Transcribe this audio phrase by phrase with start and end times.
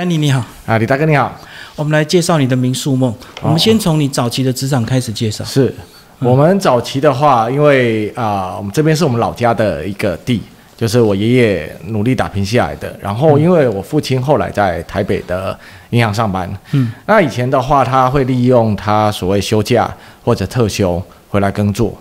[0.00, 1.30] 丹尼你好，啊，李大哥你好，
[1.76, 3.14] 我们来介绍你的民宿梦。
[3.42, 5.44] 我们先从你早期的职场开始介绍。
[5.44, 5.74] 是。
[6.20, 10.40] 我们早期的话，因为啊、我们这边是我们老家的一个地，
[10.74, 12.98] 就是我爷爷努力打拼下来的。
[12.98, 15.54] 然后，因为我父亲后来在台北的
[15.90, 19.94] 银行上班，嗯，那以前的话，他会利用他所谓休假
[20.24, 21.94] 或者特休回来耕作。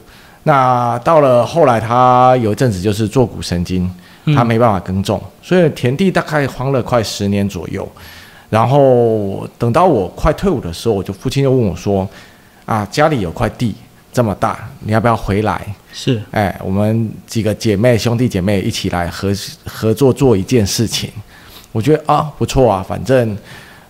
[0.43, 3.93] 那到了后来，他有一阵子就是坐骨神经，
[4.35, 7.87] 他没办法耕种，所以田地大概荒了快十年左右。
[8.49, 12.07] 然后等到我快退伍的时候，我就父亲就问我说
[12.65, 13.75] ：“啊，家里有块地
[14.11, 15.61] 这么大，你要不要回来？
[15.93, 19.31] 是，哎，我们几个姐妹兄弟姐妹一起来合
[19.65, 21.11] 合作做一件事情。”
[21.71, 23.37] 我觉得啊不错啊，反正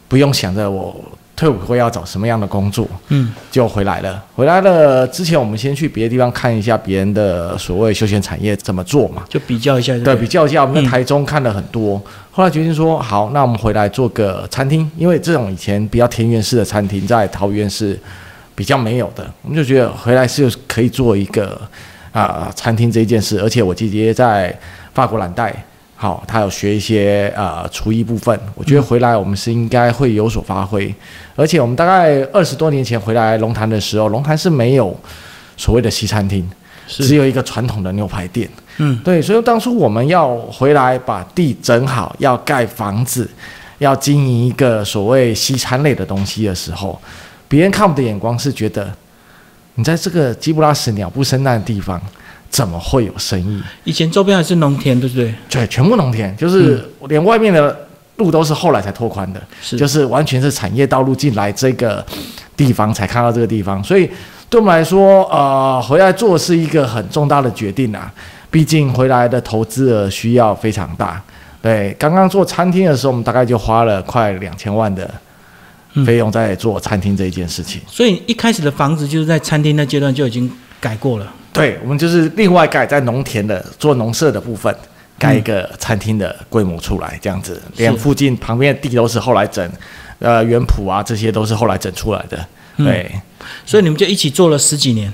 [0.10, 0.94] 不用想着我
[1.40, 4.22] 退伍会要找什么样的工作，嗯，就回来了。
[4.36, 9.24] 回来了之前，我们先去别的地方看一下别人的所谓休闲产业怎么做嘛。
[9.30, 10.84] 就比较一下，对，比较一下，我们嗯。
[10.84, 17.98] 在台中看了很多，后来决定说，好，那我们回来做个餐厅，因为这种以前比较田园式的餐厅在桃园是
[18.54, 21.62] 比较没有的，我们就觉得回来是可以做一个
[22.12, 24.54] 啊、餐厅这一件事，而且我姐姐在
[24.94, 25.56] 法国蓝带。
[26.02, 30.96] 好，她有学一些呃厨艺部分，我觉得回来我们是应该会有所发挥，
[31.40, 34.94] 而且我们大概二十多年前回来龙潭的时候，龙潭是没有
[35.56, 36.46] 所谓的西餐厅，
[36.86, 38.50] 只，有一个传统的牛排店。
[38.76, 43.26] 嗯，对，所以当初我们要回来把地整好，要盖房子，
[43.78, 47.00] 要经营一个所谓西餐类的东西的时候，
[47.48, 48.94] 别人看我们的眼光是觉得，
[49.76, 52.02] 你在这个基布拉斯鸟不生蛋的地方，
[52.50, 53.62] 怎么会有生意？
[53.86, 55.34] 以前周边还是农田，对不对？
[55.50, 57.88] 对，全部农田，就是连外面的
[58.20, 62.06] 路都是后来才拓宽的，是，就是完全是产业道路进来这个
[62.56, 64.08] 地方才看到这个地方，所以
[64.48, 68.14] 对我们来说，呃，回来做是一个很重大的决定啊。
[68.52, 71.22] 毕竟回来的投资额需要非常大。
[71.62, 75.08] 对，刚刚做餐厅的时候，我们大概就花了快两千万的
[75.94, 77.80] 嗯费用在做餐厅这一件事情。
[77.86, 81.32] 所以一开始的房子就是在餐厅那阶段就已经改过了。
[81.54, 84.76] 对，我们就是另外改在农田的做农舍的部分，
[85.20, 89.70] 盖一个餐厅的规模出来，这样子，连附近旁边的地都是后来整，
[90.20, 92.38] 呃，园圃啊这些都是后来整出来的。
[92.78, 93.12] 嗯对。
[93.66, 95.12] 所以你们就一起做了十几年。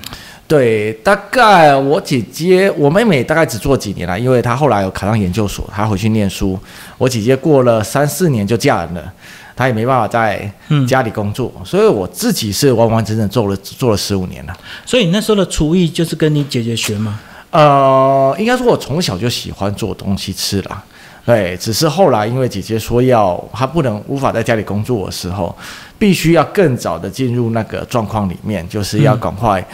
[0.48, 6.56] 对，大概我姐姐、我妹妹大概只做几年了，因为她后来有考上研究所，她回去念书。
[6.98, 9.12] 我姐姐过了三四年就嫁人了，
[9.56, 14.56] 她也没办法在嗯，家里工作，所以我自己是完完整整做了做了十五年了。
[14.84, 17.18] 所以你那时候的厨艺就是跟你姐姐学嘛。
[17.56, 20.82] 呃，应该说我从小就喜欢做东西吃啦。
[21.24, 25.56] 对，只是后来因为姐姐说要她不能无法在家里工作的时候，
[25.98, 29.66] 必须要更早的进入那个状况里面，就是要赶快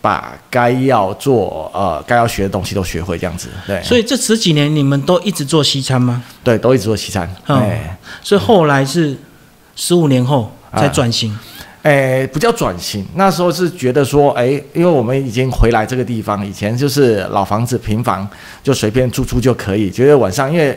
[0.00, 3.48] 把该要做呃该要学的东西都学会，这样子。
[3.66, 6.22] 对，所以这十几年你们都一直做西餐吗？
[6.42, 7.32] 对都一直做西餐。
[7.46, 9.16] 嗯哎、所以后来是
[9.76, 11.38] 十五年后才转型。
[11.82, 18.28] 哎，不叫转型，那时候是觉得说，哎，因为我们已经回来这个地方，以前就是老房子平房，
[18.62, 19.90] 就随便住住就可以。
[19.90, 20.76] 觉得晚上因为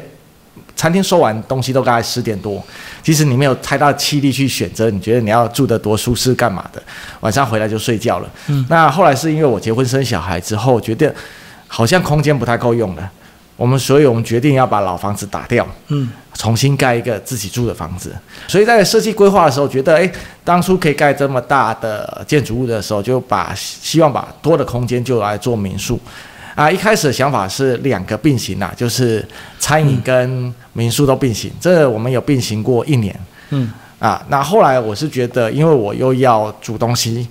[0.75, 2.63] 餐厅收完东西都大概十点多，
[3.03, 6.81] 其实你没有太大气力去选择，你觉得你要住得多舒适干嘛的，
[7.22, 8.29] 晚上回来就睡觉了。
[8.47, 11.13] 嗯那后来是因为我结婚生小孩之后，觉得
[11.68, 13.12] 好像空间不太够用了，
[13.62, 15.64] 我们所以我们决定要把老房子打掉。
[15.90, 18.12] 嗯，重新盖一个自己住的房子。
[18.48, 20.12] 所以在设计规划的时候，觉得诶，
[20.44, 26.00] 当初可以盖这么大的建筑物的时候，就把希望把多的空间就来做民宿。
[26.56, 29.24] 啊，一开始的想法是两个并行啦，就是
[29.60, 31.52] 餐饮跟民宿都并行。
[31.62, 33.16] 这我们有并行过一年
[33.52, 34.20] 嗯，啊。
[34.30, 37.28] 那后来我是觉得，因为我又要煮东西，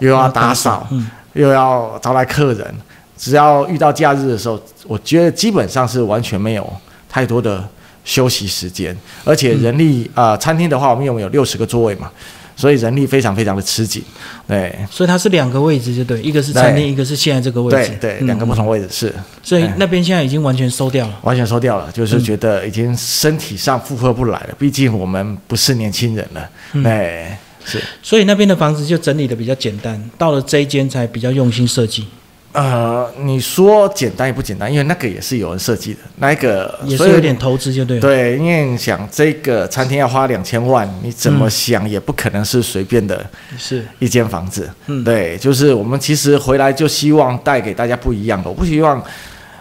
[0.00, 2.74] 又要打扫，嗯，又要招来客人，
[3.20, 6.72] 只要遇到假日的时候，我觉得基本上是完全没有
[7.06, 7.62] 太多的
[8.02, 12.10] 休息时间，而且人力啊、呃餐厅的话，我们有有六十个座位嘛，
[12.56, 14.02] 所以人力非常非常的吃紧，
[14.48, 14.74] 对。
[14.90, 17.90] 所以它是两个位置，就对，一个是餐厅，一个是现在这个位置。
[18.00, 18.26] 对对，嗯。
[18.26, 19.14] 两个不同位置是。
[19.42, 21.18] 所以那边现在已经完全收掉了。
[21.20, 26.82] 完全收掉了，就是觉得已经身体上负荷不来了，毕竟我们不是年轻人了，嗯。
[26.82, 27.28] 对，
[27.66, 27.78] 是。
[28.02, 32.06] 所以那边的房子就整理的比较简单，到了这一间才比较用心设计，
[32.52, 38.00] 呃，你说简单也不简单，因为那个也是有人设计的，那一个也是有点投资，就对了。
[38.00, 43.24] 对，因为你想这个餐厅要花两千万，你怎么想也不可能是随便的
[43.56, 44.68] 是，一间房子。
[44.86, 49.00] 嗯对，就是我们其实回来就希望带给大家不一样的，我不希望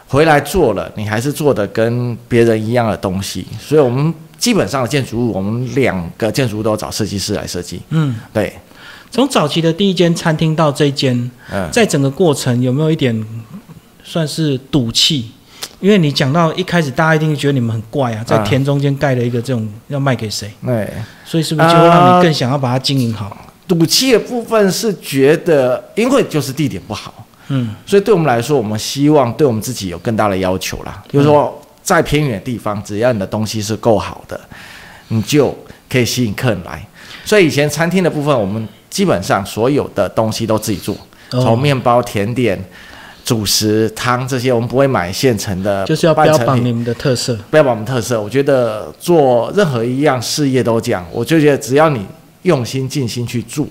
[0.07, 7.79] 回来做了你还是做的跟别人一样的东西，所以我们基本上的建筑物，我们两个建筑物都找设计师来设计。
[7.89, 8.51] 嗯，对，
[9.11, 13.25] 从早期的第一间餐厅到这间，嗯，在整个过程有没有一点
[14.03, 15.31] 算是赌气？
[15.79, 20.89] 因为你讲到一开始，大家一定觉得你们很怪啊，在啊田中间盖了一个这种要卖给谁，对。
[21.25, 23.45] 所以是不是就会让你更想要把它经营好？
[23.67, 31.01] 赌气的部分是觉得，因为就是地点不好，嗯所以对我们来说，我们希望对我们自己有更大的要求啦。
[31.07, 34.39] 就是说，在偏远的地方，只要你的东西是够好的，
[35.07, 35.55] 你就
[35.89, 36.85] 可以吸引客人来。
[37.23, 40.95] 所以以前餐厅的部分，我们基本上所有的东西都自己做，
[41.31, 42.59] 哦从面包、甜点、
[43.23, 47.37] 主食、汤这些，我们不会买现成的，就是要标榜你们的特色。
[47.51, 48.19] 标榜我们特色。
[48.19, 52.05] 我觉得做任何一样事业都这样，我就觉得只要你
[52.43, 53.67] 用心尽心去做，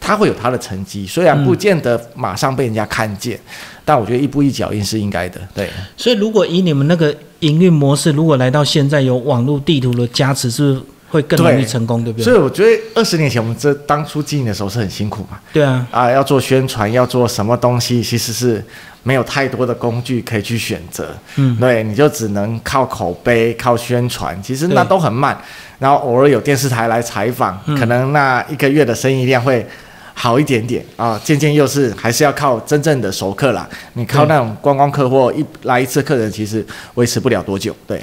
[0.00, 1.06] 它会有它的成绩。
[1.06, 3.38] 虽然不见得马上被人家看见，
[3.84, 5.40] 但我觉得一步一脚印是应该的。
[5.54, 12.02] 对，所以如果以你们那个营运模式，如果来到现在有网络地图的加持，是不是会更容易成功？
[12.02, 12.32] 对不对所？
[12.32, 18.64] 以我觉得二十年前我们这当初经营的时候是很辛苦嘛，对啊，啊，要做宣传，要做什么东西，其实是
[19.02, 21.14] 没有太多的工具可以去选择。
[21.36, 25.38] 嗯，对，你就只能靠口碑、靠宣传，其实那都很慢。
[25.78, 29.66] 然后偶尔有电视台来采访，嗯可能那一个月的生意量会
[30.14, 31.20] 好一点点啊。
[31.22, 33.68] 渐渐又是还是要靠真正的熟客啦。
[33.94, 36.64] 你靠那种观光客或一来一次客人，其实
[36.94, 37.74] 维持不了多久。
[37.86, 38.02] 对，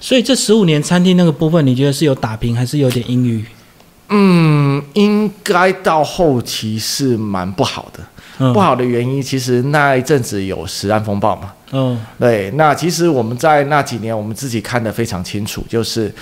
[0.00, 3.44] 所以这十五年餐厅那个部分，你觉得是有打平，还是有点阴郁？
[4.08, 8.00] 嗯，应该到后期是蛮不好的。
[8.38, 11.52] 嗯，不好的原因，其实那一阵子有食安风暴嘛。
[11.72, 16.14] 嗯，对，那其实我们在那几年，我们自己看得非常清楚，就是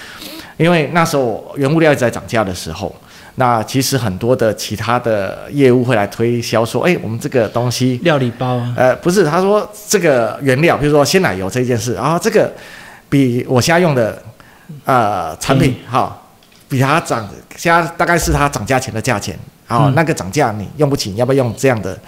[0.57, 2.95] 因为那时候原物料一直在涨价的时候，
[3.37, 12.53] 那其实很多的其他的业务会来推销说，哎，我们这个东西，料理包啊，呃，不是，他说这个原料，比如说鲜奶油这件事，啊，这个
[13.09, 14.23] 比我现在用的
[14.85, 16.17] 呃产品哈、
[16.69, 21.99] 比它涨，现在大概是它涨价前的价钱，啊、嗯那个涨价你用不起，你要不要用这样的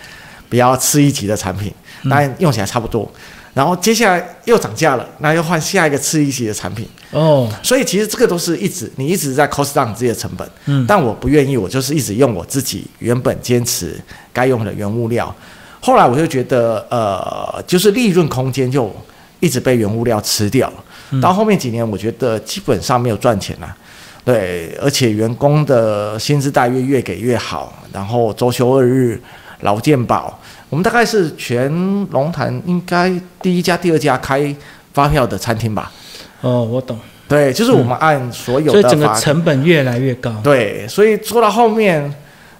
[0.48, 1.72] 比较次一级的产品？
[2.08, 3.10] 当然用起来差不多。
[3.56, 13.98] 然后接下来又涨价了，那又换下一个次一级的产品，哦，所以其实这个都是一直你一直在 cost down 你自己的成本，嗯，但我不愿意，我就是一直用我自己原本坚持
[14.30, 15.34] 该用的原物料。
[15.80, 18.94] 后来我就觉得，呃，就是利润空间就
[19.40, 20.74] 一直被原物料吃掉了。
[21.12, 23.74] 嗯到后面几年，我觉得基本上没有赚钱了。
[24.22, 29.18] 对，而且员工的薪资待遇越给越好，然后周休二日、
[29.60, 30.38] 劳健保，
[30.68, 31.70] 我们大概是全
[32.10, 34.54] 龙潭应该第一家、第二家开
[34.92, 35.92] 发票的餐厅吧。
[36.40, 36.98] 哦，我懂。
[37.28, 40.32] 对，就是我们按所有所以整个成本越来越高。
[40.44, 42.14] 对，所以做到后面，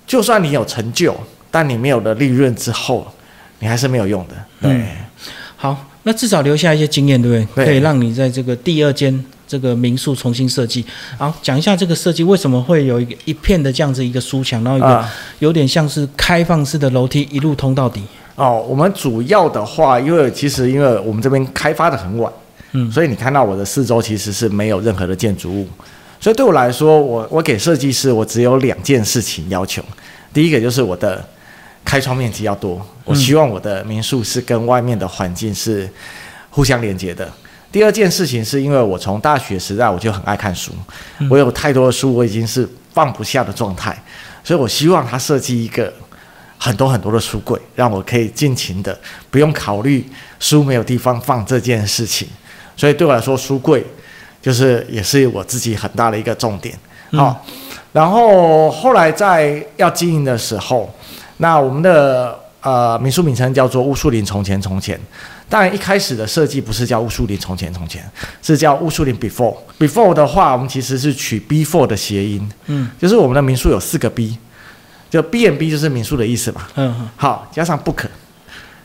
[0.07, 1.17] 就算你有成就，
[1.53, 3.07] 但你没有了利润之后，
[3.61, 4.35] 你还是没有用的。
[4.61, 4.87] 对，嗯
[5.57, 7.65] 好，那至少留下一些经验，对不对？
[7.65, 10.85] 对可以让你在这个第二间这个民宿重新设计。
[11.19, 18.03] 好，讲一下这个设计为什么会有一个一片的这样子一个书墙，然后一个啊、有点像是开放式的楼梯一路通到底。
[18.35, 22.31] 哦，我们主要的话，因为其实因为我们这边开发的很晚，
[22.73, 25.67] 嗯所以你看到我的四周其实是没有任何的建筑物，
[26.21, 29.83] 所以对我来说，我我给设计师我只有两件事情要求，
[30.35, 31.27] 第一个就是我的
[31.83, 35.89] 开窗面积要多，我希望我的民宿是跟外面的环境是
[36.51, 37.27] 互相连接的。
[37.73, 40.73] 第二件事情是因为我从大学时代我就很爱看书，
[41.29, 43.95] 我有太多的书我已经是放不下的状态，
[44.43, 45.93] 所以我希望他设计一个
[46.57, 48.99] 很多很多的书柜，让我可以尽情的
[49.31, 50.03] 不用考虑
[50.41, 52.27] 书没有地方放这件事情。
[52.77, 53.85] 所以对我来说，书柜
[54.41, 56.75] 就是也是我自己很大的一个重点。
[57.13, 57.45] 好、
[57.93, 60.91] 然后后来在要经营的时候，
[61.37, 64.99] 那我们的呃民宿名称叫做乌树林从前从前。
[65.49, 68.05] 当然一开始的设计不是叫乌树林从前从前，
[68.43, 69.57] 是叫乌树林 before。
[69.79, 72.91] before 的话，我们其实是取 before 的谐音，嗯。
[72.99, 74.37] 就是我们的民宿有四个 B，
[75.09, 76.67] 就 B and B 就是民宿的意思嘛。
[76.75, 77.09] 嗯嗯。
[77.17, 78.07] 好，加上 book，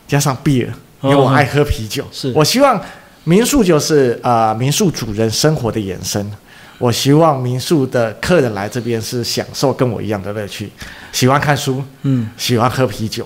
[0.07, 2.05] 加上 beer，因哦为我爱喝啤酒。
[2.11, 2.31] 是。
[2.35, 2.79] 我希望
[3.23, 6.31] 民宿就是呃民宿主人生活的延伸。
[6.77, 10.67] 我希望民宿的客人来这边是享受跟我一样的乐趣，
[11.11, 13.23] 喜欢看书，嗯，喜欢喝啤酒，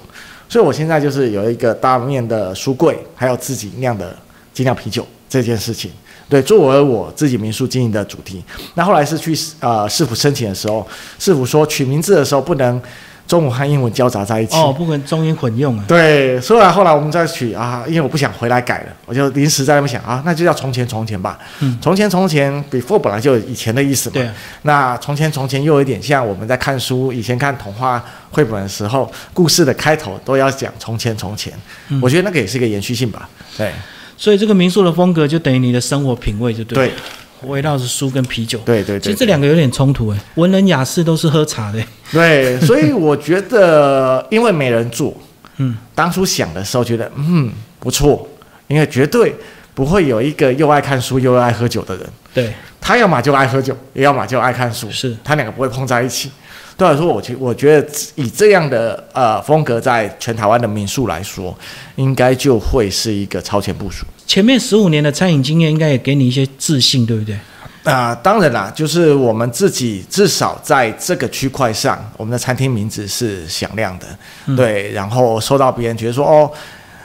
[0.56, 4.18] 所以我现在就是有一个大面的书柜，还有自己酿的
[4.54, 5.92] 精酿啤酒这件事情。
[6.30, 8.42] 对，作为我自己民宿经营的主题。
[8.76, 10.88] 那后来是去呃市府申请的时候，
[11.20, 12.82] 市府说取名字的时候不能
[13.28, 14.56] 中文和英文交杂在一起。
[14.56, 15.84] 哦，不可能中英混用啊。
[15.88, 21.40] 对，所以后来我们再取啊，因为我不想回来改了，我就临时在那边想啊，那就叫从前从前吧。
[21.62, 24.14] 嗯从前从前，before 本来就有以前的意思嘛。
[24.14, 31.52] 对啊，那从前从前又有一点像我们在看书，以前看童话绘本的时候，故事的开头都要讲从前从前。
[31.90, 33.30] 嗯我觉得那个也是一个延续性吧。
[33.58, 33.72] 对
[34.18, 36.94] 所以这个民宿的风格就等于你的生活品味，就对了。
[36.94, 36.98] 对
[37.46, 38.60] 围绕着书跟啤酒。
[38.60, 41.80] 对对对，其实这两个有点冲突诶，文人雅士都是喝茶的。
[42.12, 45.16] 对，所以我觉得，因为没人做，
[45.58, 48.28] 嗯，当初想的时候觉得，嗯，不错，
[48.68, 49.36] 因为绝对
[49.74, 52.06] 不会有一个又爱看书又爱喝酒的人。
[52.34, 56.30] 对，他要么就爱喝酒，也要么就爱看书，是他两个不会碰在一起。
[56.78, 61.58] 对我来说，我觉我觉得以这样的呃风格，在全台湾的民宿来说，
[61.96, 64.06] 应该就会是一个超前部署。
[64.26, 67.38] 前面十五年的餐饮经验，应该也给你一些自信，对不对？
[67.84, 74.08] 啊、当然啦，就是我们自己至少在这个区块上，我们的餐厅名字是响亮的，
[74.56, 76.52] 对，然后受到别人觉得说哦，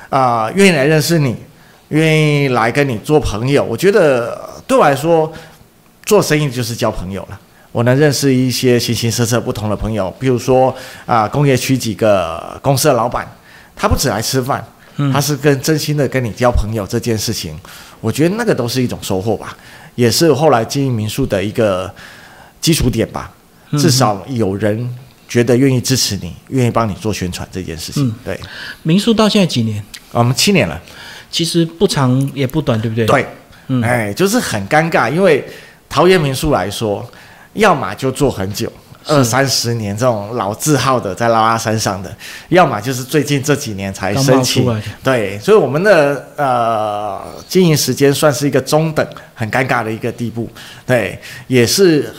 [0.09, 1.37] 啊、愿意来认识你，
[1.89, 5.31] 愿意来跟你做朋友，我觉得呃对我来说，
[6.07, 7.39] 做生意就是交朋友了。
[7.73, 10.75] 我能认识一些形形色色不同的朋友，比如说
[11.05, 13.31] 啊、工业区几个公司的老板，
[13.77, 14.65] 他不只来吃饭，
[15.13, 17.59] 他是跟真心的跟你交朋友这件事情，
[18.01, 19.57] 我觉得那个都是一种收获吧，
[19.95, 21.93] 也是后来经营民宿的一个
[22.61, 23.31] 基础点吧。
[23.79, 24.97] 至少有人
[25.29, 28.05] 觉得愿意支持你，愿意帮你做宣传这件事情。
[28.09, 28.41] 嗯对，
[28.83, 29.81] 民宿到现在几年？
[30.11, 30.81] 我们七年了。
[31.31, 33.27] 其实不长也不短，对不对？，对，
[33.69, 35.49] 嗯哎，就是很尴尬，因为
[35.89, 37.09] 桃园民宿来说，
[37.53, 38.71] 要么就做很久。
[39.05, 42.15] 是二三十年这种老字号的在拉拉山上的，
[42.49, 44.83] 要么就是最近这几年才刚申请。
[45.03, 50.49] 对，所以我们的呃经营时间算是一个中等，很尴尬的一个地步。
[50.87, 52.15] 对，也是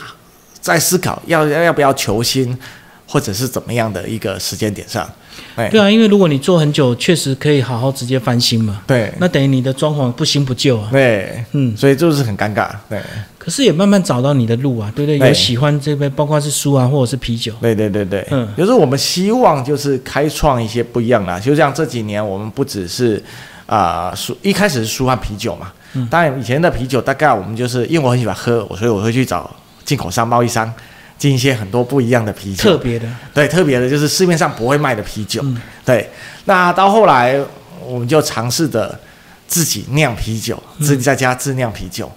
[0.60, 2.58] 在思考要要要不要求新，
[3.06, 5.10] 或者是怎么样的一个时间点上。
[5.56, 8.82] 哎，对啊，因为如果你做很久，确实可以好好直接翻新嘛。
[8.86, 10.88] 对那等于你的装潢不新不旧啊。
[10.90, 12.68] 对，嗯，所以就是很尴尬。
[12.88, 13.00] 对。
[13.38, 15.18] 可是也慢慢找到你的路啊，对不对？
[15.18, 17.52] 对有喜欢这边，包括是书啊，或者是啤酒。
[17.60, 23.20] 对对对对，嗯就是我们希望就是开创一些不一样的啊，就像这几年我们不只是
[23.66, 29.50] 啊书、一开始是书和啤酒嘛，嗯当然以前的啤酒大概我们就是因为我很喜欢喝，我所以我会去找
[29.84, 30.72] 进口商、贸易商
[31.22, 35.56] 进一些很多不一样的啤酒，特别的，对特别的就是市面上不会卖的啤酒，嗯。
[35.84, 36.10] 对，
[36.46, 37.38] 那到后来
[37.80, 38.98] 我们就尝试着
[39.46, 40.84] 自己酿啤酒，嗯。
[40.84, 42.10] 自己在家自酿啤酒。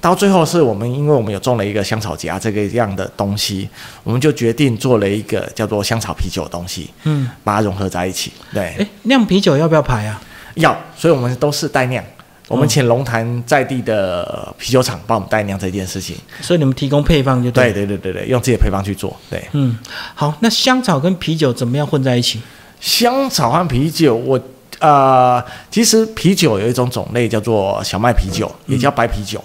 [0.00, 3.68] 到最后是我们，因为我们有种了一个香草荚这个样的东西，
[4.02, 8.32] 我们就决定做了一个叫做香草啤酒的东西，嗯，把它融合在一起。
[8.54, 10.18] 对，哎，酿啤酒要不要排啊？
[10.54, 12.02] 要，所以我们都是代酿，
[12.48, 16.16] 我们请龙潭在地的啤酒厂帮我们代酿这件事情。
[16.40, 17.86] 所以你们提供配方就对对。
[17.86, 19.16] 对对对对，用自己的配方去做。
[19.28, 19.78] 对，嗯，
[20.14, 22.40] 好，那香草跟啤酒怎么样混在一起？
[22.80, 24.40] 香草和啤酒，我
[24.78, 29.42] 呃，其实啤酒有一种种类叫做小麦啤酒，也叫白啤酒。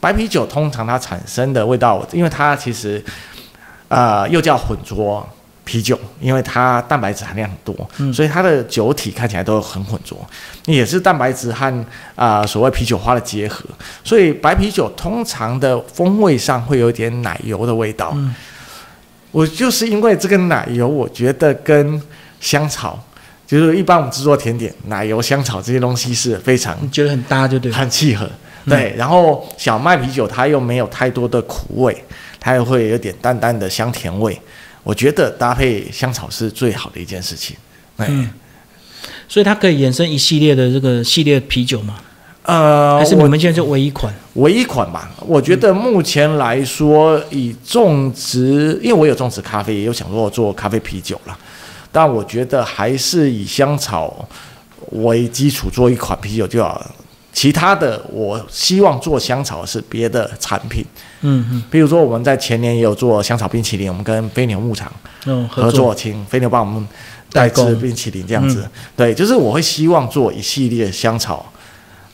[0.00, 3.04] 白啤酒通常它产生的味道，因为它其实
[3.88, 5.24] 呃又叫混浊
[5.64, 10.18] 啤酒，因为它蛋白质含量很多，所以它的酒体看起来都很浑浊，
[10.66, 11.66] 也是蛋白质和
[12.16, 13.64] 啊、呃所谓啤酒花的结合，
[14.02, 18.16] 所以白啤酒通常的风味上会有一点奶油的味道。
[19.30, 22.02] 我就是因为这个奶油，我觉得跟
[22.40, 23.02] 香草，
[23.46, 27.78] 就是一般我们制作甜点，奶油、香草这些东西是非常你觉得很搭就对了。
[27.78, 28.28] 很契合。
[28.64, 32.04] 对，然后小麦啤酒它又没有太多的苦味，
[32.38, 34.40] 它又会有点淡淡的香甜味。
[34.82, 37.56] 我觉得搭配香草是最好的一件事情。
[37.96, 38.30] 哎，嗯
[39.28, 41.96] 所以它可以衍生一系列的这个系列啤酒吗？
[42.42, 44.12] 呃，还是你我们现在就唯一款？
[44.34, 51.38] 唯一款吧，我觉得目前来说，以种植，因为我有种植咖啡，也有想过做咖啡啤酒了，
[51.90, 54.28] 但我觉得还是以香草
[54.90, 56.90] 为基础做一款啤酒就好了。
[57.32, 60.84] 其他的，我希望做香草是别的产品，
[61.22, 64.92] 嗯嗯比如说我们在前年也有做香草冰淇淋，我们跟飞牛牧场
[65.24, 66.86] 嗯，合作，请飞牛帮我们
[67.32, 68.68] 代制冰淇淋这样子。
[68.94, 71.50] 对，就是我会希望做一系列香草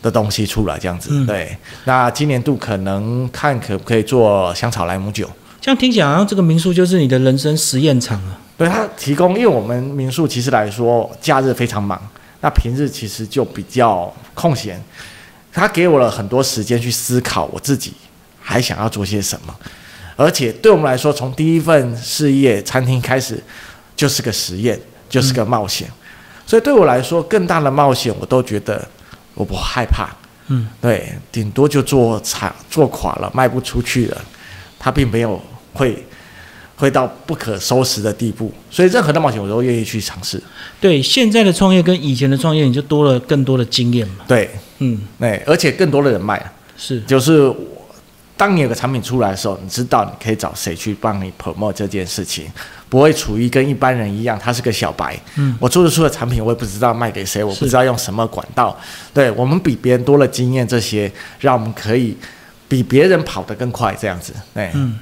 [0.01, 1.11] 的东西出来这样子。
[1.13, 5.29] 嗯对，那今年度可能看可不可以做香草莱姆酒。
[5.61, 8.39] 这样听起来好像这个民宿就是你的人生实验场啊。
[8.57, 12.01] 对它提供，因为我们民宿其实来说，假日非常忙，
[12.41, 14.83] 那平日其实就比较空闲。
[15.53, 17.93] 他给我了很多时间去思考我自己
[18.41, 19.55] 还想要做些什么，
[20.15, 23.43] 而且对我们来说，从第一份事业餐厅开始
[23.97, 24.79] 就是个实验，
[25.09, 25.89] 就是个冒险。
[26.47, 28.87] 所以对我来说，更大的冒险我都觉得
[29.35, 30.09] 我不害怕。
[30.47, 34.21] 嗯，对，顶多就做惨做垮了，卖不出去了，
[34.79, 35.43] 他并没有
[35.75, 36.07] 会
[36.79, 38.51] 会到不可收拾的地步。
[38.71, 40.43] 所以任何的冒险我都愿意去尝试。
[40.81, 44.25] 对，现在的创业跟以前的创业，你就多了更多的经验嘛。
[44.27, 46.53] 对，嗯，对，而且更多的人脉啊。
[46.77, 47.57] 是，就是我
[48.37, 52.47] 当你有个产品出来的时候，你知道你可以找谁去帮你 promote 这件事情，
[52.89, 55.19] 不会处于跟一般人一样，他是个小白。
[55.35, 58.79] 嗯，我做得出的产品，我也不知道卖给谁，我不知道用什么管道。
[59.13, 62.17] 对我们比别人多了经验，这些让我们可以
[62.69, 64.33] 比别人跑得更快，这样子。
[64.55, 64.97] 对，嗯。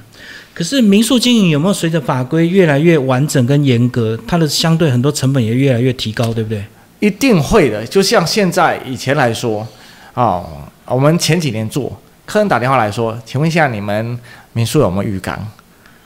[0.57, 6.65] 可是民宿经营有没有随着法规越来越完整跟严格，它的相对很多成本也越来越提高，对不对？
[6.99, 7.85] 一定会的。
[7.85, 9.67] 就像现在以前来说，
[10.15, 10.49] 哦，
[10.85, 11.95] 我们前几年做，
[12.25, 14.19] 客人打电话来说，请问一下你们
[14.53, 15.47] 民宿有没有浴缸？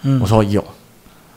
[0.01, 0.62] 嗯我说有，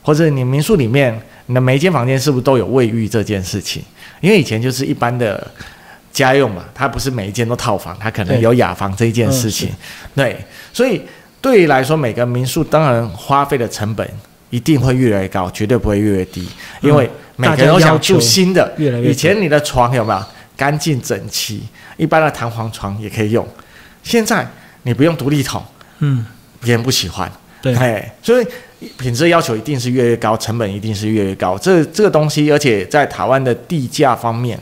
[0.01, 3.81] 或者你民宿里面你的每一间房间是不是都有卫浴这件事情？
[4.19, 5.49] 因为以前就是一般的
[6.11, 9.69] 家用嘛，它不是每一间都套房，它可能有雅房这一件事情。
[10.13, 10.35] 对，
[10.73, 11.01] 所以
[11.41, 14.07] 对于来说，每个民宿当然花费的成本
[14.49, 16.47] 一定会越来越高，绝对不会越来越低，
[16.81, 18.73] 因为每个人都想住新的。
[18.77, 20.23] 越来越以前你的床有没有
[20.57, 21.63] 干净整齐？
[21.97, 23.47] 一般的弹簧床也可以用，
[24.03, 24.45] 现在
[24.83, 25.63] 你不用独立桶，
[25.99, 26.25] 嗯，
[26.61, 27.31] 别人不喜欢。
[27.61, 28.47] 对，哎，所以
[28.97, 31.57] 品质要求一定是越来越高，成本一定是越来越高。
[31.57, 34.59] 这这个东西，而且在台湾的地价方面，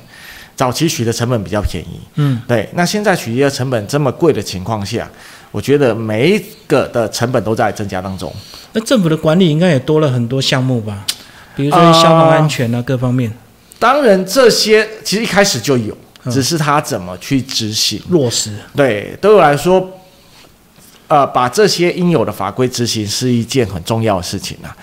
[0.56, 2.70] 早期取的成本比较便宜，嗯，对。
[2.74, 5.10] 那现在取的成本这么贵的情况下，
[5.52, 8.32] 我觉得每一个的成本都在增加当中。
[8.74, 11.06] 那政府的管理应该也多了很多项目吧？
[11.56, 13.32] 比如说呃消防安全啊，各方面
[13.80, 18.02] 当然，这些其实一开始就有，嗯只是他怎么去执行。
[18.10, 18.56] 落实。
[18.76, 20.00] 对，对我来说，
[21.08, 24.76] 呃，把这些应有的法规执行是一件很重要的事情啊。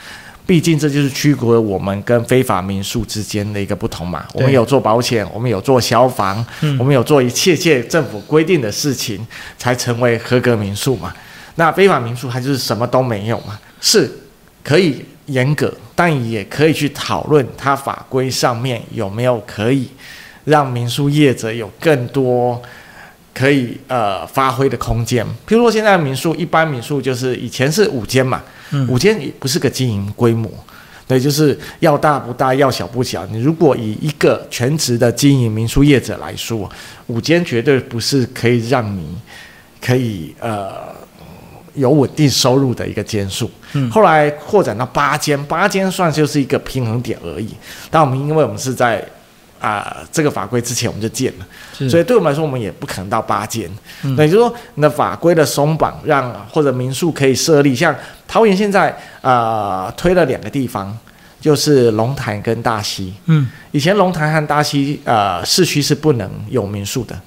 [0.50, 4.26] 毕竟这就是区隔我们跟非法民宿之间的一个不同嘛。
[4.35, 9.25] 我们有做保险，我们有做消防，嗯我们有做一切切政府规定的事情，
[9.57, 11.14] 才成为合格民宿嘛。
[11.54, 14.11] 那非法民宿它就是什么都没有嘛，是
[14.64, 19.88] 可以严格，但也可以去讨论它法规上面有没有可以
[20.47, 22.61] 让民宿业者有更多
[23.33, 25.25] 可以呃发挥的空间。
[25.47, 28.42] 譬如说现在民宿，一般民宿就是以前是五间嘛，
[28.73, 30.50] 嗯五间也不是个经营规模。
[31.07, 33.27] 对，就是要大不大，要小不小。
[33.27, 36.71] 你如果以一个全职的经营民宿业者来说，
[37.09, 39.19] 五间绝对不是可以让你
[39.85, 40.71] 可以呃
[41.75, 43.50] 有稳定收入的一个间数。
[43.73, 47.49] 嗯后来扩展到八间，八间算就是一个平衡点而已。
[47.91, 49.05] 但我们因为我们是在
[49.61, 51.47] 啊、这个法规之前我们就建了，
[51.88, 53.71] 所以对我们来说，我们也不可能到八间。
[54.02, 57.95] 嗯那也就是说，你的法规的松绑，让或者民宿可以设立，像
[58.26, 60.97] 桃园现在呃推了两个地方，
[61.40, 63.13] 就是龙潭跟大溪。
[63.26, 67.21] 嗯，以前龙潭和大溪呃市区是不能有民宿的，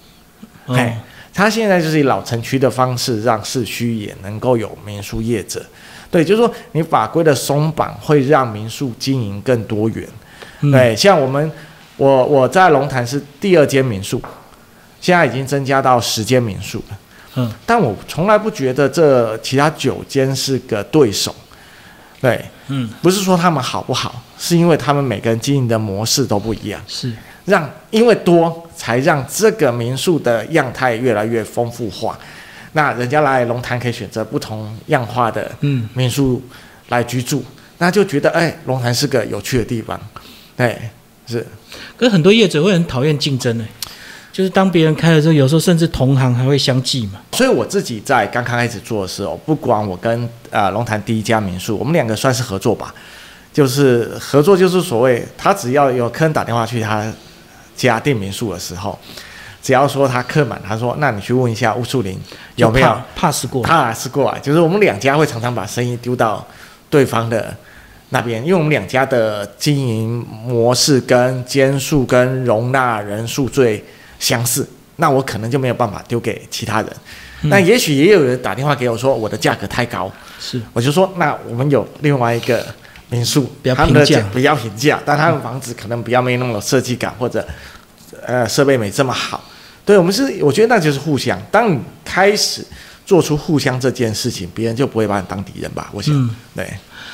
[0.65, 0.99] 哦哎，
[1.33, 5.63] 它现在就是以老城区的方式，让市区也能够有民宿业者。
[6.09, 10.07] 对，就是说你法规的松绑会让民宿经营更多元。
[10.61, 11.51] 嗯对，像我们
[11.97, 14.21] 我我在龙潭是第二间民宿，
[14.99, 16.97] 现在已经增加到十间民宿了。
[17.35, 21.35] 嗯，但我从来不觉得这其他九间是个对手。
[22.21, 26.81] 对，嗯不是说他们好不好，是因为他们每个人经营的模式都不一样。
[26.87, 27.11] 是
[27.45, 32.17] 让因为多才让这个民宿的样态越来越丰富化。
[32.71, 36.41] 那人家来龙潭可以选择不同样化的嗯民宿
[36.87, 37.43] 来居住，
[37.79, 39.99] 那就觉得哎，龙潭是个有趣的地方。
[40.55, 40.79] 对，
[41.27, 41.45] 是
[41.97, 43.65] 可是很多业者会很讨厌竞争呢，
[44.31, 47.19] 就是当别人开了之后，有时候甚至同行还会相继嘛。
[47.33, 52.93] 所以我自己在刚刚开始做的时候，不管我跟呃龙潭第一家民宿，我们两个算是合作吧，
[53.53, 57.11] 就是合作就是所谓他只要有客人打电话去他
[57.75, 58.97] 家订民宿的时候，
[59.61, 62.19] 只要说他客满，他说那你去问一下乌树林
[62.55, 66.45] 有没有就 pass 过？？pass 过啊，就是我们两家会常常把生意丢到
[66.89, 67.55] 对方的
[68.13, 73.83] 那边，因为我们两家的经营模式跟间数跟容纳人数最
[74.19, 74.65] 相似，
[74.97, 76.89] 那我可能就没有办法丢给其他人。
[77.41, 82.65] 嗯那也许也有人打电话给我说我的价格太高，是我就说那我们有另外一个
[83.09, 87.45] 民宿，比较平价比较平价，但他们房子可能比较没那么有设计感，或者
[88.25, 89.43] 呃设备没这么好。
[89.83, 91.37] 对我们是，我觉得那就是互相。
[91.51, 92.65] 当你开始
[93.05, 95.89] 做出互相这件事情，别人就不会把你当敌人吧？
[95.91, 96.73] 我想，嗯对，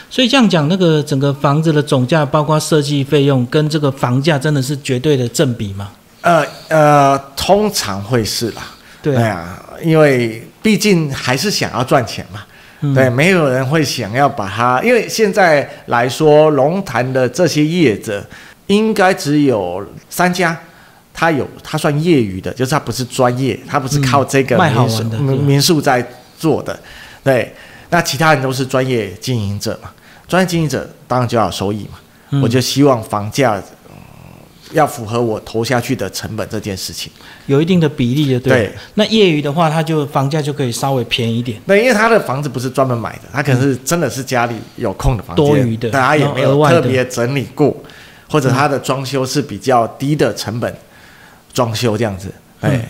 [0.10, 5.92] 所以这样讲，那个整个房子的总价，包括设计费用跟这个房价，真的是绝对的正比吗？
[6.22, 8.64] 呃呃，通常会是啦，
[9.02, 12.44] 对啊，啊，因为毕竟还是想要赚钱嘛。
[12.82, 12.94] 嗯。
[12.94, 18.26] 对，没有人会想要把它，因为现在来说，龙潭的这些业者
[18.68, 20.58] 应该只有三家，
[21.14, 26.06] 他有他算业余的，就是他不是专业，他不是靠这个民宿、民宿在
[26.38, 26.78] 做的，
[27.24, 27.54] 对，
[27.90, 29.90] 那其他人都是专业经营者嘛，
[30.30, 33.58] 专业经营者当然就要有收益嘛，嗯我就希望房价。
[33.58, 33.64] 嗯
[34.72, 37.12] 要符合我投下去的成本这件事情，
[37.48, 38.52] 有一定的比例的，对。
[38.52, 41.60] 对那业余的话，它就房价就可以稍微便宜一点。
[41.66, 47.76] 那，因为他的房子不是专门买的，他可能是真的是家里有空的房间，多余的大家也没有特别整理过，
[48.30, 50.72] 或者他的装修是比较低的成本
[51.52, 52.32] 装修这样子。
[52.62, 52.86] 对、嗯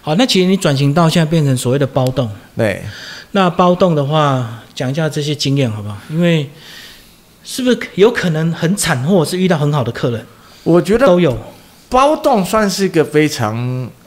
[0.00, 2.82] 好，那其实你转型到现在变成所谓的包栋，对，
[3.32, 5.98] 那包栋的话，讲一下这些经验好不好？
[6.08, 6.48] 因为
[7.50, 10.22] 是不是有可能很惨，或者是遇到很好的客人？
[10.64, 11.34] 我觉得都有？
[11.88, 13.56] 包栋算是一个非常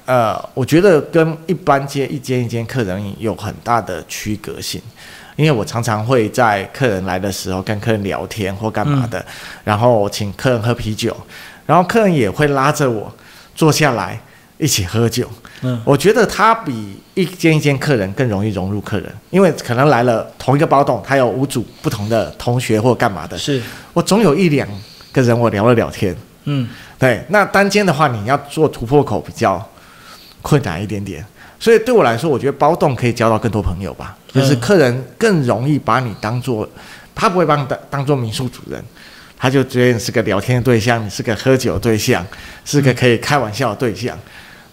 [0.05, 4.79] 呃，我觉得跟一般接一间一间客人有很大的区隔性，
[5.35, 9.25] 因为我常常会在客人来的时候跟客人聊天或干嘛的，
[9.63, 11.17] 然后请客人喝啤酒，
[11.65, 13.11] 然后客人也会拉着我
[13.55, 14.21] 坐下来
[14.61, 15.27] 一起喝酒。
[15.63, 23.61] 嗯，我觉得他比一间一间客人更容易融入客人，因为可能来了同一个包栋，他有五组不同的同学或干嘛的，是，
[23.93, 24.67] 我总有一两
[25.11, 26.15] 个人我聊了聊天。
[26.45, 29.63] 嗯，对，那单间的话，你要做突破口比较
[30.41, 31.23] 困难一点点，
[31.59, 36.67] 所以对我来说，我觉得包栋可以交到更多朋友吧，就是嗯客人更容易把你当做，
[37.13, 38.83] 他不会把你当当做民宿主人，
[39.37, 42.25] 他就觉得你是个聊天的对象，你是个喝酒的对象，
[42.65, 44.17] 是个可以开玩笑的对象，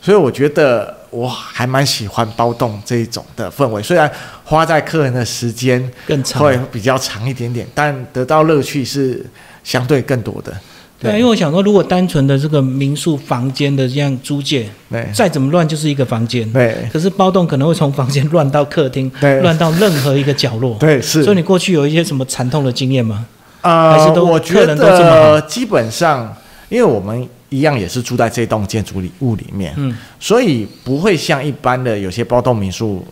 [0.09, 4.11] 所以我觉得我还蛮喜欢包栋这一种的氛围，虽然
[4.43, 6.43] 花在客人的时间更长。
[6.43, 9.23] 会比较长一点点，但得到乐趣是
[9.63, 10.51] 相对更多的。
[10.99, 16.51] 对啊，因为我想说，如果单纯的这个民宿房间的这样租借，对再怎么乱就是一个房间。
[16.55, 20.75] 对可是包栋可能会从房间乱到客厅，对乱到任何一个角落。
[20.81, 23.27] 对是，所以你过去有一些什么惨痛的经验吗？
[23.61, 26.35] 呃，还是都我觉得基本上，
[26.71, 33.07] 因为我们一样也是住在这栋建筑里物里面，嗯，所以不会像一般的有些包栋民宿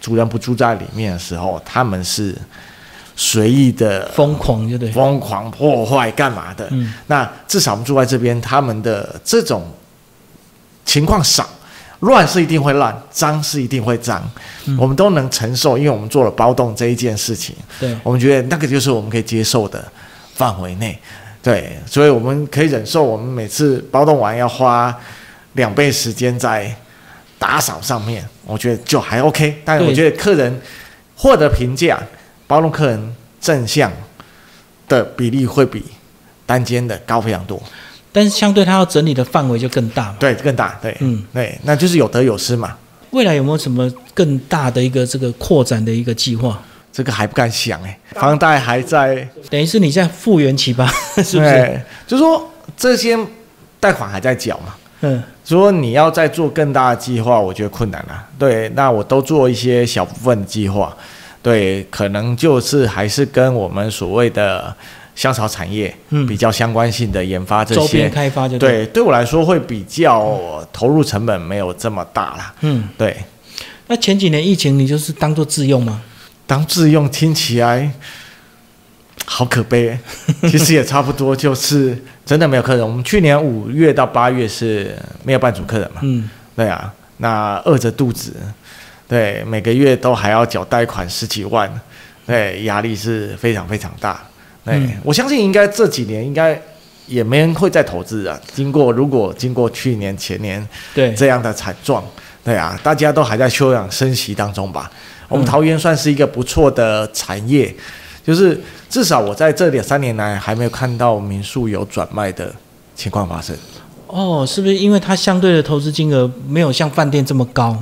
[0.00, 2.36] 主人不住在里面的时候，他们是
[3.16, 4.92] 随意的疯狂，对不对？
[4.92, 6.68] 疯狂破坏干嘛的。
[6.70, 6.92] 嗯。
[7.06, 9.66] 那至少我们住在这边，他们的这种
[10.84, 11.48] 情况少，
[12.00, 14.22] 乱是一定会乱，脏是一定会脏，
[14.66, 14.76] 嗯。
[14.78, 19.82] 我们都能承受，因为我们做了包栋这一件事情，对，我们觉得那个就是我们可以接受的
[20.34, 20.98] 范围内。
[21.42, 24.94] 对，所以我们可以忍受，我们每次包栋完要花
[25.54, 26.74] 两倍时间在
[27.38, 29.62] 打扫上面，我觉得就还 OK。
[29.64, 30.60] 但是我觉得客人
[31.16, 31.98] 获得评价，
[32.46, 33.90] 包栋客人正向
[34.86, 35.82] 的比例会比
[36.44, 37.62] 单间的高非常多，
[38.12, 40.16] 但是相对它要整理的范围就更大嘛。
[40.20, 42.76] 对，更大，对，嗯，对，那就是有得有失嘛。
[43.12, 46.62] 未来有没有什么更大的一个这个扩展的一个计划？
[47.00, 50.86] 这个还不敢想哎、房贷还在，等于是你在复原期吧，
[51.24, 51.50] 是不是？
[51.50, 51.80] 对？
[52.06, 53.18] 就说这些
[53.80, 54.74] 贷款还在缴嘛。
[55.00, 60.94] 嗯，说你要再做更大的计划，我觉得困难了、对，那我都做一些小部分计划，
[61.40, 64.76] 对，可能就是还是跟我们所谓的
[65.14, 68.14] 香草产业嗯比较相关性的研发这周边些。
[68.14, 68.84] 开发就对。
[68.84, 70.38] 对，对我来说会比较
[70.70, 72.54] 投入成本没有这么大啦。
[72.60, 73.16] 嗯，对，
[73.86, 76.02] 那前几年疫情你就是当做自用吗？
[76.50, 77.88] 当自用听起来
[79.24, 80.00] 好可悲欸，
[80.50, 82.84] 其实也差不多，就是真的没有客人。
[82.84, 86.00] 我们去年五月到八月是没有办主客人嘛？
[86.02, 88.34] 嗯，对啊，那饿着肚子，
[89.06, 91.72] 对，每个月都还要缴贷款十几万，
[92.26, 94.20] 对，压力是非常非常大。
[94.64, 96.60] 对，嗯我相信应该这几年应该
[97.06, 98.36] 也没人会再投资啊。
[98.52, 102.04] 经过如果经过去年前年对，这样的惨状，
[102.42, 104.90] 对啊，大家都还在休养生息当中吧。
[105.28, 107.74] 我们嗯桃园算是一个不错的产业，
[108.24, 112.52] 就是至少我在这两三年来还没有看到民宿有转卖的
[112.94, 113.54] 情况发生。
[114.06, 117.76] 哦，是不是因为它相对的投资金额没有像饭店这么高，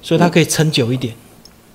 [0.00, 1.12] 所以它可以撑久一点？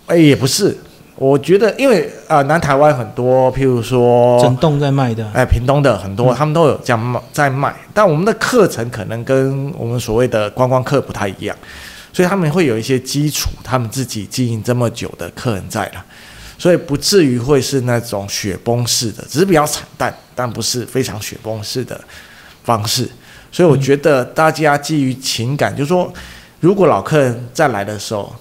[0.07, 0.75] 哎，也不是，
[1.15, 11.55] 我觉得因为啊、呃南台湾很多，譬如说整栋在卖的，哎，屏东的很多，嗯他们都有这样卖在卖，但我们的课程可能跟我们所谓的观光客不太一样，
[12.17, 16.03] 所以他们会有一些基础，他们自己经营这么久的客人在了，
[16.57, 22.03] 所以不至于会是那种雪崩式的，只是比较惨淡，但不是非常雪崩式的
[22.63, 23.07] 方式。
[23.51, 26.11] 所以我觉得大家基于情感，就是说，
[26.59, 28.35] 如果老客人再来的时候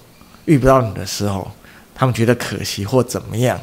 [0.45, 1.47] 遇不到你的时候，
[1.93, 3.61] 他们觉得可惜或怎么样，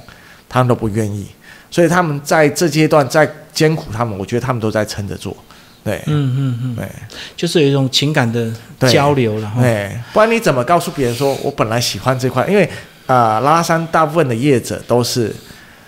[0.48, 1.26] 他们都不愿意。
[1.72, 5.36] 所以他们在这阶段在艰苦，他们我觉得他们都在撑着做，
[5.84, 6.88] 对，嗯嗯嗯，对
[7.36, 8.50] 就是有一种情感的
[8.88, 9.60] 交流了哈。
[9.60, 12.46] 对，不然你怎么告诉别人说我本来喜欢这块？
[12.46, 12.64] 因为
[13.06, 15.34] 啊、呃拉山大部分的业者都是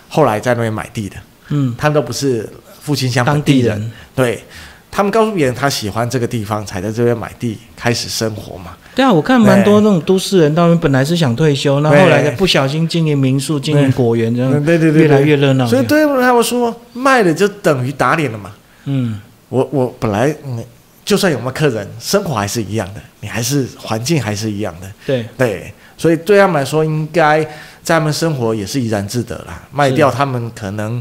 [0.09, 1.17] 后来在那边买地的，
[1.49, 2.49] 嗯，他们都不是
[2.81, 4.45] 复兴乡当本地人，对。
[4.89, 8.75] 他们告诉别人他喜欢这个地方，才在这边买地开始生活嘛。
[8.95, 15.67] 对啊，我看蛮多那种都市人，他们本来是想退休，那后来的不小心经营民宿、经营果园，这样嗯，对对对，越来越热闹。
[15.67, 18.53] 所以对他们说，卖了就等于打脸了嘛。
[18.87, 20.65] 嗯，我我本来嗯，
[21.05, 27.43] 就算有没有客人，生活还是一样的，你还是环境还是一样的，对，对，所以对他们来说，应该
[27.83, 29.63] 在他们生活也是怡然自得啦。
[29.71, 31.01] 卖掉他们可能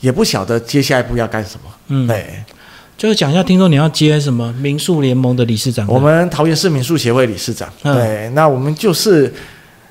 [0.00, 1.70] 也不晓得接下一步要干什么。
[1.88, 2.44] 嗯，对，
[2.98, 5.86] 就是讲一下，听说你要接什么民宿联盟的理事长？
[5.88, 9.32] 我们桃园市民宿协会理事长，嗯对，那我们就是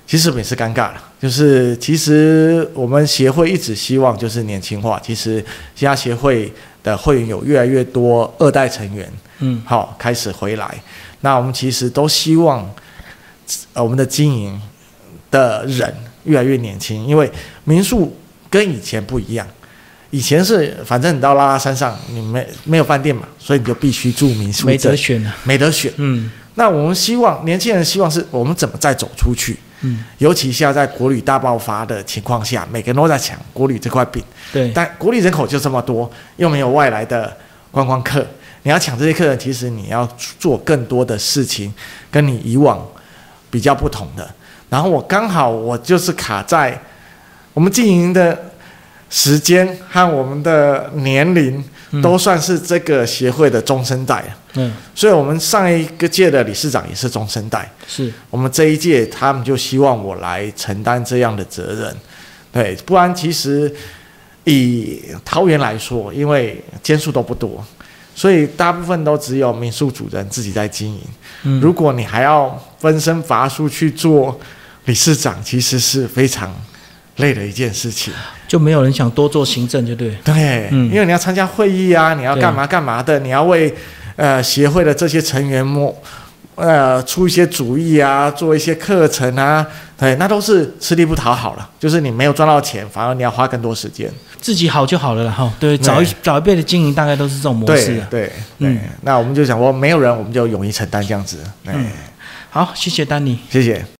[0.07, 5.43] 其实也是尴尬了，就是其实我们协会一直希望就是年轻化，其实
[5.75, 10.79] 其他协会的会员有越来越多二代成员，嗯，好开始回来，
[11.21, 12.69] 那我们其实都希望，
[13.73, 14.61] 呃，我们的经营
[15.31, 15.91] 的人
[16.25, 17.31] 越来越年轻，因为
[17.63, 18.15] 民宿
[18.49, 19.47] 跟以前不一样，
[20.11, 25.91] 以前是反正你到拉拉山上，你没没有饭店嘛，所以你就必须住民宿，没得选啊，没得选。
[25.97, 37.35] 嗯那我们希望年轻人希望是我们怎么再走出去，嗯，尤其现在在国旅大爆发的情况下，每个人都在抢国旅这块饼，对，但国旅人口就这么多，又没有外来的
[37.71, 38.25] 观光客，
[38.63, 40.07] 你要抢这些客人，其实你要
[40.39, 41.73] 做更多的事情，
[42.09, 42.83] 跟你以往
[43.49, 44.27] 比较不同的。
[44.69, 46.79] 然后我刚好我就是卡在
[47.53, 48.37] 我们经营的
[49.09, 51.63] 时间和我们的年龄嗯
[52.01, 54.73] 都算是这个协会的中生代，嗯。
[54.93, 57.69] 所以我们上一个届的理事长也是中生代。
[57.87, 61.95] 是，我们这一届他们就希望我来承担这样的责任，
[62.51, 63.73] 对，不然其实
[64.45, 67.63] 以桃园来说，因为间数都不多，
[68.15, 71.01] 所以大部分都只有民宿主人自己在经营。
[71.43, 74.39] 嗯，如果你还要分身乏术去做
[74.85, 76.53] 理事长，其实是非常
[77.17, 78.13] 累的一件事情。
[78.47, 83.73] 就没有人想多做行政，就对，对，嗯因为你要参加会议啊，你要对干嘛干嘛的，你要为
[84.15, 85.93] 呃协会的这些成员摸
[86.53, 89.65] 呃出一些主意啊，做一些课程啊，
[89.97, 91.69] 对，那都是吃力不讨好了。
[91.79, 94.09] 就是你没有赚到钱，反而你要花更多时间。
[94.39, 98.07] 自己好就好了啦，哈，对，早一早一辈的经营大概都是这种模式啊。
[98.11, 101.39] 对对那我们就想说，没有人，我们就勇于承担这样子。
[101.65, 101.87] 嗯，
[102.51, 103.39] 好，谢谢丹尼。
[103.49, 103.85] 谢谢。